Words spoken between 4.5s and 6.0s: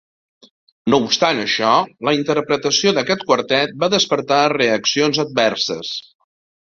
reaccions adverses.